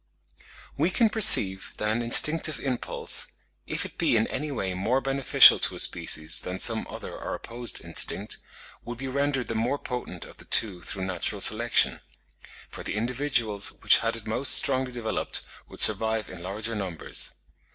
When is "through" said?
10.81-11.05